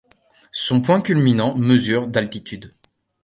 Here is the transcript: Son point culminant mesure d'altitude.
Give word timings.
Son 0.55 0.81
point 0.81 0.99
culminant 0.99 1.53
mesure 1.53 2.07
d'altitude. 2.07 2.71